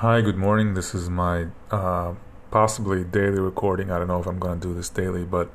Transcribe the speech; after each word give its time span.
Hi, 0.00 0.22
good 0.22 0.38
morning. 0.38 0.72
This 0.72 0.94
is 0.94 1.10
my 1.10 1.48
uh, 1.70 2.14
possibly 2.50 3.04
daily 3.04 3.38
recording. 3.38 3.90
I 3.90 3.98
don't 3.98 4.08
know 4.08 4.18
if 4.18 4.26
I'm 4.26 4.38
going 4.38 4.58
to 4.58 4.68
do 4.68 4.72
this 4.72 4.88
daily, 4.88 5.24
but 5.24 5.50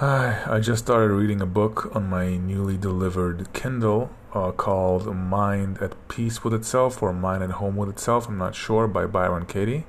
I 0.00 0.58
just 0.60 0.82
started 0.82 1.14
reading 1.14 1.40
a 1.40 1.46
book 1.46 1.94
on 1.94 2.10
my 2.10 2.36
newly 2.36 2.76
delivered 2.76 3.52
Kindle 3.52 4.10
uh, 4.34 4.50
called 4.50 5.06
Mind 5.14 5.78
at 5.78 5.94
Peace 6.08 6.42
with 6.42 6.52
Itself 6.52 7.00
or 7.00 7.12
Mind 7.12 7.44
at 7.44 7.50
Home 7.62 7.76
with 7.76 7.90
Itself. 7.90 8.26
I'm 8.26 8.38
not 8.38 8.56
sure, 8.56 8.88
by 8.88 9.06
Byron 9.06 9.46
Katie. 9.46 9.86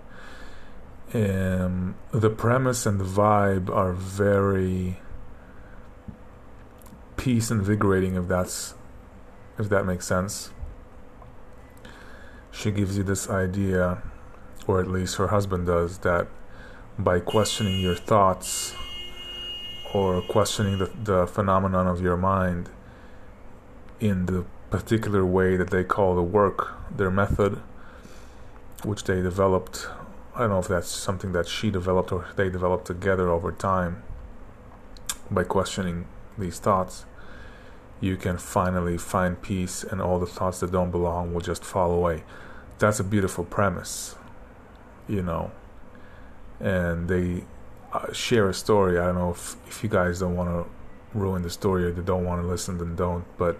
Um, 1.15 1.95
the 2.11 2.29
premise 2.29 2.85
and 2.85 2.99
the 2.99 3.04
vibe 3.04 3.75
are 3.75 3.93
very 3.93 4.99
peace 7.15 7.49
invigorating, 7.49 8.13
if 8.13 8.27
that's 8.27 8.75
if 9.57 9.69
that 9.69 9.88
makes 9.88 10.05
sense 10.05 10.51
she 12.57 12.71
gives 12.71 12.97
you 12.97 13.04
this 13.04 13.29
idea, 13.29 14.02
or 14.66 14.79
at 14.79 14.88
least 14.88 15.18
her 15.18 15.28
husband 15.28 15.68
does, 15.68 16.00
that 16.00 16.28
by 16.97 17.20
questioning 17.20 17.80
your 17.80 17.96
thoughts 17.96 18.74
or 19.93 20.21
questioning 20.24 20.80
the, 20.80 20.92
the 21.04 21.28
phenomenon 21.28 21.86
of 21.86 22.02
your 22.02 22.18
mind 22.18 22.70
in 24.00 24.25
the 24.25 24.43
particular 24.71 25.24
way 25.24 25.56
that 25.56 25.70
they 25.70 25.83
call 25.83 26.16
the 26.16 26.24
work, 26.24 26.74
their 26.89 27.11
method, 27.11 27.61
which 28.83 29.04
they 29.04 29.21
developed. 29.21 29.88
I 30.36 30.42
don't 30.42 30.50
know 30.50 30.60
if 30.60 30.68
that's 30.68 30.89
something 30.89 31.33
that 31.33 31.47
she 31.47 31.69
developed 31.69 32.11
or 32.11 32.28
they 32.36 32.50
developed 32.50 32.88
together 32.88 33.30
over 33.30 33.52
time 33.52 34.02
by 35.30 35.44
questioning 35.44 36.08
these 36.38 36.59
thoughts. 36.59 37.05
You 38.02 38.17
can 38.17 38.38
finally 38.38 38.97
find 38.97 39.42
peace, 39.42 39.83
and 39.83 40.02
all 40.02 40.19
the 40.19 40.28
thoughts 40.28 40.59
that 40.59 40.72
don't 40.72 40.92
belong 40.92 41.33
will 41.33 41.42
just 41.42 41.64
fall 41.64 41.92
away 41.92 42.23
that's 42.80 42.99
a 42.99 43.03
beautiful 43.03 43.44
premise, 43.44 44.16
you 45.07 45.21
know. 45.21 45.52
And 46.59 47.07
they 47.07 47.43
uh, 47.93 48.11
share 48.13 48.49
a 48.49 48.53
story. 48.53 48.99
I 48.99 49.05
don't 49.05 49.15
know 49.15 49.31
if, 49.31 49.55
if 49.67 49.83
you 49.83 49.89
guys 49.89 50.19
don't 50.19 50.35
want 50.35 50.49
to 50.49 51.17
ruin 51.17 51.41
the 51.41 51.49
story 51.49 51.85
or 51.85 51.91
they 51.91 52.02
don't 52.02 52.25
want 52.25 52.41
to 52.41 52.47
listen, 52.47 52.77
then 52.77 52.95
don't. 52.95 53.25
But 53.37 53.59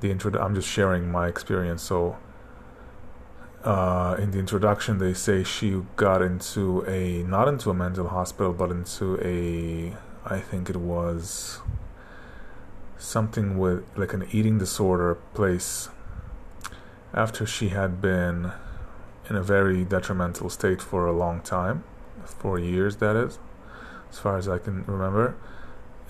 the 0.00 0.10
intro, 0.10 0.32
I'm 0.40 0.54
just 0.54 0.68
sharing 0.68 1.10
my 1.10 1.28
experience. 1.28 1.82
So 1.82 2.16
uh, 3.64 4.16
in 4.18 4.30
the 4.30 4.38
introduction, 4.38 4.98
they 4.98 5.14
say 5.14 5.42
she 5.42 5.82
got 5.96 6.22
into 6.22 6.84
a 6.86 7.22
not 7.24 7.48
into 7.48 7.70
a 7.70 7.74
mental 7.74 8.08
hospital, 8.08 8.52
but 8.52 8.70
into 8.70 9.18
a 9.22 9.96
I 10.24 10.40
think 10.40 10.68
it 10.68 10.76
was 10.76 11.60
something 12.98 13.58
with 13.58 13.84
like 13.96 14.12
an 14.12 14.26
eating 14.32 14.58
disorder 14.58 15.16
place 15.34 15.88
after 17.14 17.46
she 17.46 17.68
had 17.70 18.00
been 18.00 18.52
in 19.28 19.36
a 19.36 19.42
very 19.42 19.84
detrimental 19.84 20.50
state 20.50 20.80
for 20.80 21.06
a 21.06 21.12
long 21.12 21.40
time, 21.40 21.84
for 22.24 22.58
years 22.58 22.96
that 22.96 23.16
is, 23.16 23.38
as 24.10 24.18
far 24.18 24.36
as 24.36 24.48
I 24.48 24.58
can 24.58 24.84
remember 24.84 25.36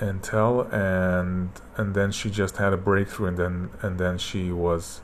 and 0.01 0.23
tell 0.23 0.63
and 0.73 1.51
and 1.77 1.95
then 1.95 2.13
she 2.13 2.31
just 2.31 2.57
had 2.59 2.73
a 2.73 2.77
breakthrough 2.77 3.29
and 3.29 3.37
then 3.37 3.71
and 3.83 3.99
then 3.99 4.17
she 4.17 4.53
was 4.53 5.01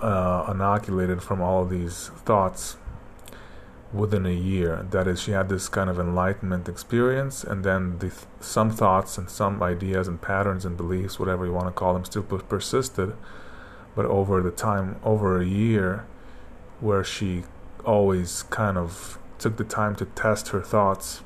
uh, 0.00 0.46
inoculated 0.50 1.22
from 1.22 1.40
all 1.40 1.64
these 1.64 2.08
thoughts 2.24 2.76
within 3.92 4.24
a 4.24 4.32
year. 4.32 4.86
That 4.90 5.06
is 5.06 5.20
she 5.20 5.32
had 5.32 5.48
this 5.48 5.68
kind 5.68 5.90
of 5.90 6.00
enlightenment 6.00 6.68
experience 6.68 7.44
and 7.44 7.62
then 7.64 7.98
the 7.98 8.08
th- 8.08 8.26
some 8.40 8.70
thoughts 8.70 9.18
and 9.18 9.28
some 9.28 9.62
ideas 9.62 10.08
and 10.08 10.20
patterns 10.20 10.64
and 10.64 10.76
beliefs 10.76 11.18
whatever 11.18 11.44
you 11.44 11.52
want 11.52 11.66
to 11.66 11.72
call 11.72 11.92
them 11.92 12.04
still 12.04 12.22
persisted 12.22 13.12
but 13.94 14.06
over 14.06 14.40
the 14.42 14.50
time, 14.50 14.96
over 15.04 15.40
a 15.40 15.44
year, 15.44 16.06
where 16.80 17.04
she 17.04 17.44
always 17.84 18.44
kind 18.44 18.78
of 18.78 19.18
took 19.38 19.56
the 19.56 19.64
time 19.64 19.94
to 19.96 20.04
test 20.06 20.48
her 20.48 20.60
thoughts, 20.60 21.22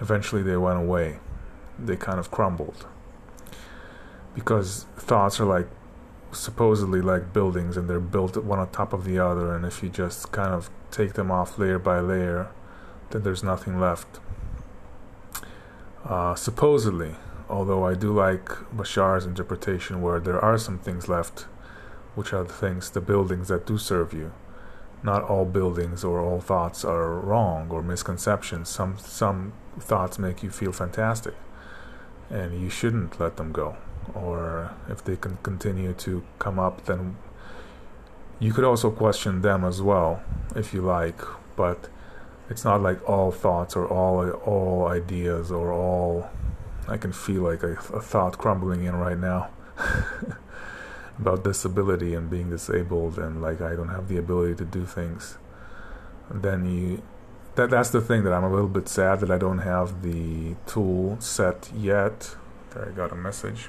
eventually 0.00 0.42
they 0.42 0.56
went 0.56 0.78
away. 0.78 1.18
They 1.78 1.96
kind 1.96 2.18
of 2.18 2.30
crumbled. 2.30 2.86
Because 4.34 4.86
thoughts 4.96 5.40
are 5.40 5.44
like 5.44 5.68
supposedly 6.30 7.00
like 7.00 7.32
buildings 7.32 7.76
and 7.76 7.88
they're 7.88 8.00
built 8.00 8.36
one 8.36 8.58
on 8.58 8.70
top 8.70 8.92
of 8.92 9.04
the 9.04 9.18
other, 9.18 9.54
and 9.54 9.64
if 9.64 9.82
you 9.82 9.88
just 9.88 10.30
kind 10.30 10.52
of 10.52 10.70
take 10.90 11.14
them 11.14 11.30
off 11.30 11.58
layer 11.58 11.78
by 11.78 12.00
layer, 12.00 12.48
then 13.10 13.22
there's 13.22 13.42
nothing 13.42 13.80
left. 13.80 14.20
Uh, 16.04 16.34
supposedly, 16.34 17.16
although 17.48 17.84
I 17.84 17.94
do 17.94 18.12
like 18.12 18.46
Bashar's 18.74 19.26
interpretation 19.26 20.00
where 20.00 20.20
there 20.20 20.42
are 20.42 20.58
some 20.58 20.78
things 20.78 21.08
left 21.08 21.46
which 22.18 22.32
are 22.32 22.42
the 22.42 22.52
things, 22.52 22.90
the 22.90 23.00
buildings 23.00 23.46
that 23.46 23.64
do 23.64 23.78
serve 23.78 24.12
you. 24.12 24.32
Not 25.04 25.22
all 25.22 25.44
buildings 25.44 26.02
or 26.02 26.18
all 26.18 26.40
thoughts 26.40 26.84
are 26.84 27.14
wrong 27.14 27.70
or 27.70 27.80
misconceptions. 27.80 28.68
Some 28.68 28.98
some 28.98 29.52
thoughts 29.78 30.18
make 30.18 30.42
you 30.42 30.50
feel 30.50 30.72
fantastic, 30.72 31.36
and 32.28 32.60
you 32.60 32.70
shouldn't 32.70 33.20
let 33.20 33.36
them 33.36 33.52
go. 33.52 33.76
Or 34.14 34.74
if 34.88 35.04
they 35.04 35.14
can 35.14 35.38
continue 35.44 35.92
to 35.92 36.24
come 36.40 36.58
up, 36.58 36.86
then 36.86 37.16
you 38.40 38.52
could 38.52 38.64
also 38.64 38.90
question 38.90 39.42
them 39.42 39.64
as 39.64 39.80
well, 39.80 40.20
if 40.56 40.74
you 40.74 40.82
like. 40.82 41.20
But 41.54 41.88
it's 42.50 42.64
not 42.64 42.82
like 42.82 43.08
all 43.08 43.30
thoughts 43.30 43.76
or 43.76 43.86
all 43.86 44.28
all 44.52 44.88
ideas 44.88 45.52
or 45.52 45.72
all. 45.72 46.28
I 46.88 46.96
can 46.96 47.12
feel 47.12 47.42
like 47.42 47.62
a, 47.62 47.74
a 47.94 48.02
thought 48.02 48.38
crumbling 48.38 48.82
in 48.82 48.96
right 48.96 49.18
now. 49.18 49.50
about 51.18 51.44
disability 51.44 52.14
and 52.14 52.30
being 52.30 52.50
disabled 52.50 53.18
and 53.18 53.42
like 53.42 53.60
I 53.60 53.74
don't 53.74 53.88
have 53.88 54.08
the 54.08 54.16
ability 54.16 54.54
to 54.56 54.64
do 54.64 54.84
things, 54.84 55.38
then 56.30 56.64
you 56.66 57.02
that 57.56 57.70
that's 57.70 57.90
the 57.90 58.00
thing 58.00 58.22
that 58.22 58.32
I'm 58.32 58.44
a 58.44 58.50
little 58.50 58.68
bit 58.68 58.88
sad 58.88 59.18
that 59.20 59.30
I 59.30 59.38
don't 59.38 59.58
have 59.58 60.02
the 60.02 60.54
tool 60.66 61.16
set 61.20 61.70
yet. 61.74 62.36
There 62.70 62.88
I 62.88 62.92
got 62.92 63.10
a 63.10 63.16
message. 63.16 63.68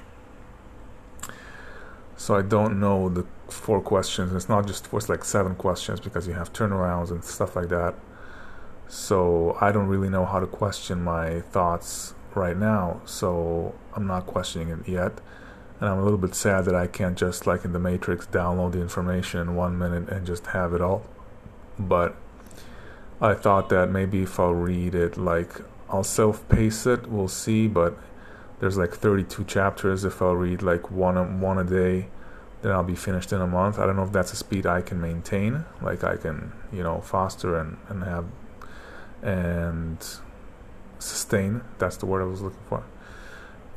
So 2.15 2.35
I 2.35 2.43
don't 2.43 2.79
know 2.79 3.09
the 3.09 3.25
four 3.47 3.81
questions. 3.81 4.33
It's 4.33 4.49
not 4.49 4.67
just 4.67 4.85
four, 4.85 4.99
it's 4.99 5.09
like 5.09 5.23
seven 5.23 5.55
questions 5.55 5.99
because 5.99 6.27
you 6.27 6.33
have 6.33 6.53
turnarounds 6.53 7.09
and 7.09 7.23
stuff 7.23 7.55
like 7.55 7.69
that. 7.69 7.95
So 8.87 9.57
I 9.59 9.71
don't 9.71 9.87
really 9.87 10.09
know 10.09 10.25
how 10.25 10.39
to 10.39 10.47
question 10.47 11.03
my 11.03 11.41
thoughts 11.41 12.13
right 12.35 12.57
now. 12.57 13.01
So 13.05 13.73
I'm 13.95 14.05
not 14.05 14.27
questioning 14.27 14.69
it 14.69 14.87
yet 14.87 15.19
and 15.79 15.89
I'm 15.89 15.99
a 15.99 16.03
little 16.03 16.17
bit 16.17 16.35
sad 16.35 16.65
that 16.65 16.75
I 16.75 16.87
can't 16.87 17.17
just 17.17 17.47
like 17.47 17.63
in 17.63 17.71
the 17.71 17.79
Matrix 17.79 18.27
download 18.27 18.73
the 18.73 18.81
information 18.81 19.39
in 19.39 19.55
one 19.55 19.77
minute 19.77 20.09
and 20.09 20.25
just 20.25 20.47
have 20.47 20.73
it 20.73 20.81
all. 20.81 21.05
But 21.77 22.15
I 23.21 23.33
thought 23.33 23.69
that 23.69 23.89
maybe 23.89 24.23
if 24.23 24.39
I'll 24.39 24.53
read 24.53 24.93
it, 24.93 25.17
like 25.17 25.61
I'll 25.89 26.03
self-pace 26.03 26.85
it, 26.85 27.07
we'll 27.07 27.29
see. 27.29 27.67
But 27.67 27.97
there's 28.59 28.77
like 28.77 28.93
32 28.93 29.45
chapters. 29.45 30.03
If 30.03 30.21
I'll 30.21 30.35
read 30.35 30.61
like 30.61 30.91
one 30.91 31.15
a, 31.15 31.23
one 31.23 31.57
a 31.57 31.63
day, 31.63 32.07
then 32.61 32.73
I'll 32.73 32.83
be 32.83 32.95
finished 32.95 33.31
in 33.31 33.39
a 33.39 33.47
month. 33.47 33.79
I 33.79 33.85
don't 33.85 33.95
know 33.95 34.03
if 34.03 34.11
that's 34.11 34.33
a 34.33 34.35
speed 34.35 34.65
I 34.65 34.81
can 34.81 34.99
maintain. 34.99 35.63
Like 35.81 36.03
I 36.03 36.17
can, 36.17 36.51
you 36.73 36.83
know, 36.83 36.99
foster 36.99 37.57
and 37.57 37.77
and 37.87 38.03
have 38.03 38.25
and 39.23 40.05
sustain. 40.99 41.61
That's 41.77 41.95
the 41.95 42.05
word 42.05 42.21
I 42.21 42.25
was 42.25 42.41
looking 42.41 42.59
for 42.67 42.83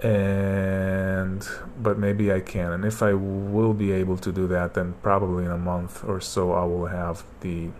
and 0.02 1.48
but 1.80 1.96
maybe 1.96 2.32
I 2.32 2.40
can. 2.40 2.72
And 2.72 2.84
if 2.84 3.02
I 3.02 3.14
will 3.14 3.72
be 3.72 3.92
able 3.92 4.16
to 4.18 4.32
do 4.32 4.46
that 4.48 4.74
then 4.74 4.94
probably 5.02 5.44
in 5.44 5.50
a 5.50 5.58
month 5.58 6.04
or 6.04 6.20
so 6.20 6.52
I 6.52 6.64
will 6.64 6.86
have 6.86 7.24
the 7.40 7.70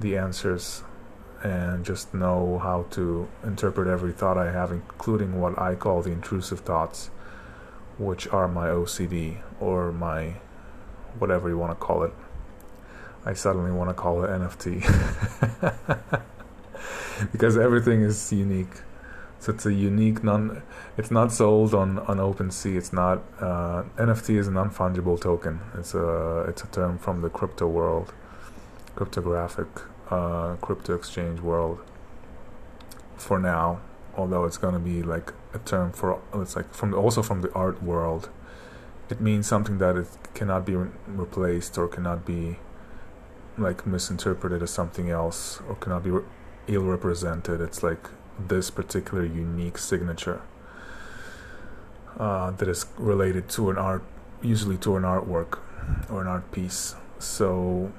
the 0.00 0.16
answers 0.16 0.82
and 1.42 1.84
just 1.84 2.12
know 2.12 2.58
how 2.58 2.84
to 2.90 3.28
interpret 3.44 3.88
every 3.88 4.12
thought 4.12 4.36
I 4.36 4.52
have 4.52 4.70
including 4.70 5.40
what 5.40 5.58
I 5.58 5.74
call 5.76 6.02
the 6.02 6.10
intrusive 6.10 6.60
thoughts 6.60 7.10
which 7.96 8.28
are 8.28 8.46
my 8.46 8.68
OCD 8.68 9.38
or 9.60 9.92
my 9.92 10.34
whatever 11.18 11.48
you 11.48 11.58
want 11.58 11.72
to 11.72 11.84
call 11.84 12.02
it. 12.04 12.12
I 13.24 13.32
suddenly 13.34 13.72
want 13.72 13.90
to 13.90 13.94
call 13.94 14.24
it 14.24 14.28
NFT 14.28 16.22
because 17.32 17.56
everything 17.56 18.02
is 18.02 18.32
unique 18.32 18.82
so 19.40 19.52
it's 19.52 19.66
a 19.66 19.72
unique 19.72 20.24
non. 20.24 20.62
It's 20.96 21.10
not 21.10 21.32
sold 21.32 21.74
on 21.74 22.00
on 22.00 22.18
OpenSea. 22.18 22.76
It's 22.76 22.92
not 22.92 23.22
uh, 23.40 23.84
NFT 23.96 24.36
is 24.36 24.48
a 24.48 24.50
non 24.50 24.70
fungible 24.70 25.20
token. 25.20 25.60
It's 25.78 25.94
a 25.94 26.46
it's 26.48 26.64
a 26.64 26.66
term 26.66 26.98
from 26.98 27.22
the 27.22 27.30
crypto 27.30 27.68
world, 27.68 28.12
cryptographic 28.96 29.68
uh, 30.10 30.56
crypto 30.56 30.94
exchange 30.94 31.40
world. 31.40 31.78
For 33.16 33.38
now, 33.38 33.80
although 34.16 34.44
it's 34.44 34.58
going 34.58 34.74
to 34.74 34.80
be 34.80 35.02
like 35.02 35.32
a 35.54 35.58
term 35.58 35.92
for 35.92 36.20
it's 36.34 36.56
like 36.56 36.74
from 36.74 36.92
also 36.94 37.22
from 37.22 37.42
the 37.42 37.52
art 37.52 37.82
world. 37.82 38.30
It 39.08 39.20
means 39.20 39.46
something 39.46 39.78
that 39.78 39.96
it 39.96 40.08
cannot 40.34 40.66
be 40.66 40.74
re- 40.74 40.90
replaced 41.06 41.78
or 41.78 41.88
cannot 41.88 42.26
be 42.26 42.58
like 43.56 43.86
misinterpreted 43.86 44.62
as 44.62 44.70
something 44.70 45.08
else 45.08 45.60
or 45.66 45.76
cannot 45.76 46.04
be 46.04 46.10
re- 46.10 46.24
ill 46.66 46.82
represented. 46.82 47.60
It's 47.60 47.82
like 47.82 48.10
this 48.38 48.70
particular 48.70 49.24
unique 49.24 49.78
signature 49.78 50.40
uh, 52.18 52.50
that 52.52 52.68
is 52.68 52.86
related 52.96 53.48
to 53.50 53.70
an 53.70 53.78
art, 53.78 54.02
usually 54.42 54.76
to 54.78 54.96
an 54.96 55.02
artwork. 55.02 55.58
or 56.10 56.22
an 56.22 56.26
art 56.26 56.50
piece. 56.52 56.94
So 57.18 57.92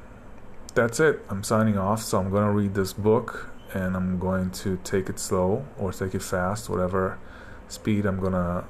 that's 0.74 1.00
it. 1.00 1.26
I'm 1.30 1.44
signing 1.44 1.78
off. 1.78 2.02
So 2.04 2.20
I'm 2.20 2.30
going 2.30 2.46
to 2.46 2.52
read 2.52 2.74
this 2.74 2.94
book 2.94 3.52
and 3.74 3.96
I'm 3.96 4.20
going 4.20 4.52
to 4.52 4.78
take 4.84 5.10
it 5.10 5.20
slow 5.20 5.66
or 5.78 5.92
take 5.92 6.16
it 6.16 6.24
fast, 6.24 6.70
whatever 6.70 7.20
speed 7.68 8.06
I'm 8.06 8.20
going 8.20 8.34
to 8.34 8.66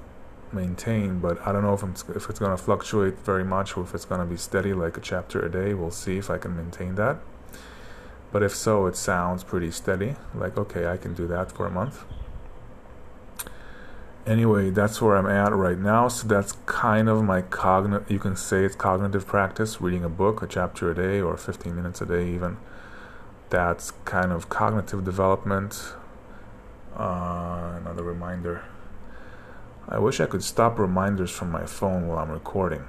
maintain. 0.51 1.19
But 1.19 1.45
I 1.45 1.51
don't 1.51 1.63
know 1.63 1.73
if, 1.73 1.83
I'm, 1.83 1.93
if 2.15 2.29
it's 2.29 2.39
going 2.39 2.55
to 2.55 2.61
fluctuate 2.61 3.19
very 3.19 3.43
much 3.43 3.77
or 3.77 3.83
if 3.83 3.93
it's 3.93 4.05
going 4.05 4.21
to 4.21 4.27
be 4.27 4.37
steady 4.37 4.73
like 4.73 4.97
a 4.97 5.01
chapter 5.01 5.45
a 5.45 5.51
day. 5.51 5.73
We'll 5.73 5.91
see 5.91 6.17
if 6.17 6.29
I 6.29 6.37
can 6.37 6.55
maintain 6.55 6.95
that. 6.95 7.17
But 8.31 8.43
if 8.43 8.55
so, 8.55 8.85
it 8.85 8.95
sounds 8.95 9.43
pretty 9.43 9.71
steady. 9.71 10.15
Like, 10.35 10.57
okay, 10.57 10.87
I 10.87 10.97
can 10.97 11.13
do 11.13 11.27
that 11.27 11.51
for 11.51 11.65
a 11.65 11.71
month. 11.71 12.05
Anyway, 14.27 14.69
that's 14.69 15.01
where 15.01 15.17
I'm 15.17 15.25
at 15.25 15.53
right 15.53 15.79
now. 15.79 16.07
So 16.07 16.27
that's 16.27 16.51
kind 16.67 17.09
of 17.09 17.23
my 17.23 17.41
cognitive, 17.41 18.11
you 18.11 18.19
can 18.19 18.35
say 18.35 18.63
it's 18.63 18.75
cognitive 18.75 19.25
practice, 19.25 19.81
reading 19.81 20.03
a 20.03 20.09
book, 20.09 20.43
a 20.43 20.47
chapter 20.47 20.91
a 20.91 20.95
day, 20.95 21.19
or 21.19 21.35
15 21.35 21.75
minutes 21.75 22.01
a 22.01 22.05
day, 22.05 22.29
even. 22.29 22.57
That's 23.49 23.91
kind 24.05 24.31
of 24.31 24.49
cognitive 24.49 25.03
development. 25.03 25.93
Uh, 26.95 27.77
another 27.79 28.03
reminder. 28.03 28.63
I 29.87 29.97
wish 29.97 30.19
I 30.19 30.27
could 30.27 30.43
stop 30.43 30.77
reminders 30.77 31.31
from 31.31 31.49
my 31.49 31.65
phone 31.65 32.07
while 32.07 32.19
I'm 32.19 32.29
recording. 32.29 32.83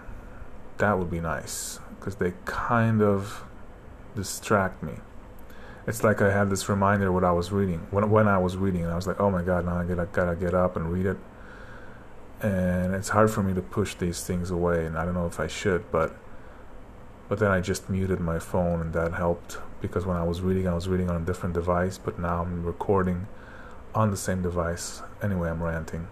That 0.76 0.98
would 0.98 1.10
be 1.10 1.20
nice 1.20 1.80
because 1.98 2.16
they 2.16 2.34
kind 2.44 3.00
of 3.00 3.44
distract 4.14 4.82
me 4.82 4.96
it's 5.86 6.04
like 6.04 6.20
I 6.20 6.30
had 6.30 6.50
this 6.50 6.68
reminder 6.68 7.10
what 7.10 7.24
I 7.24 7.32
was 7.32 7.52
reading 7.52 7.86
when 7.90 8.08
when 8.10 8.28
I 8.28 8.38
was 8.38 8.56
reading, 8.56 8.82
and 8.82 8.92
I 8.92 8.96
was 8.96 9.06
like, 9.06 9.20
oh 9.20 9.30
my 9.30 9.42
god, 9.42 9.64
now 9.64 9.78
I 9.78 9.84
gotta 9.84 10.06
gotta 10.06 10.36
get 10.36 10.54
up 10.54 10.76
and 10.76 10.92
read 10.92 11.06
it. 11.06 11.16
And 12.42 12.94
it's 12.94 13.10
hard 13.10 13.30
for 13.30 13.42
me 13.42 13.52
to 13.54 13.60
push 13.62 13.94
these 13.94 14.22
things 14.22 14.50
away, 14.50 14.86
and 14.86 14.96
I 14.96 15.04
don't 15.04 15.14
know 15.14 15.26
if 15.26 15.40
I 15.40 15.46
should, 15.46 15.90
but 15.90 16.14
but 17.28 17.38
then 17.38 17.50
I 17.50 17.60
just 17.60 17.88
muted 17.88 18.20
my 18.20 18.38
phone, 18.38 18.80
and 18.80 18.92
that 18.92 19.14
helped 19.14 19.58
because 19.80 20.04
when 20.04 20.16
I 20.16 20.24
was 20.24 20.42
reading, 20.42 20.68
I 20.68 20.74
was 20.74 20.88
reading 20.88 21.08
on 21.08 21.22
a 21.22 21.24
different 21.24 21.54
device, 21.54 21.96
but 21.96 22.18
now 22.18 22.42
I'm 22.42 22.64
recording 22.64 23.26
on 23.94 24.10
the 24.10 24.16
same 24.16 24.42
device. 24.42 25.02
Anyway, 25.22 25.48
I'm 25.48 25.62
ranting, 25.62 26.08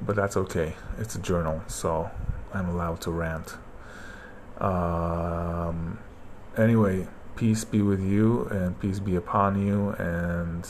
but 0.00 0.16
that's 0.16 0.36
okay. 0.36 0.74
It's 0.98 1.14
a 1.14 1.20
journal, 1.20 1.62
so 1.66 2.10
I'm 2.54 2.68
allowed 2.68 3.00
to 3.02 3.10
rant. 3.10 3.56
Um, 4.58 5.98
anyway 6.56 7.08
peace 7.36 7.64
be 7.64 7.82
with 7.82 8.02
you 8.02 8.44
and 8.46 8.78
peace 8.80 8.98
be 8.98 9.16
upon 9.16 9.66
you 9.66 9.90
and 9.98 10.66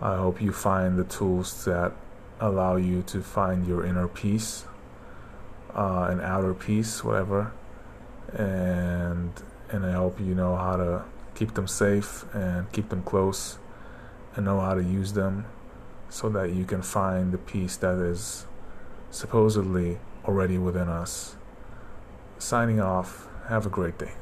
I 0.00 0.16
hope 0.16 0.42
you 0.42 0.52
find 0.52 0.98
the 0.98 1.04
tools 1.04 1.64
that 1.64 1.92
allow 2.38 2.76
you 2.76 3.02
to 3.04 3.22
find 3.22 3.66
your 3.66 3.84
inner 3.84 4.08
peace 4.08 4.66
uh, 5.74 6.08
and 6.10 6.20
outer 6.20 6.54
peace 6.54 7.02
whatever. 7.02 7.52
And 8.32 9.32
and 9.70 9.84
I 9.84 9.92
hope 9.92 10.20
you 10.20 10.34
know 10.34 10.56
how 10.56 10.76
to 10.76 11.04
keep 11.34 11.54
them 11.54 11.66
safe 11.66 12.24
and 12.34 12.70
keep 12.72 12.88
them 12.88 13.02
close 13.02 13.58
and 14.34 14.44
know 14.44 14.60
how 14.60 14.74
to 14.74 14.82
use 14.82 15.14
them 15.14 15.46
so 16.08 16.28
that 16.28 16.52
you 16.52 16.64
can 16.64 16.82
find 16.82 17.32
the 17.32 17.38
peace 17.38 17.76
that 17.78 17.98
is 17.98 18.46
supposedly 19.10 19.98
already 20.24 20.58
within 20.58 20.88
us. 20.88 21.36
Signing 22.38 22.80
off. 22.80 23.28
Have 23.48 23.64
a 23.64 23.70
great 23.70 23.96
day 23.96 24.12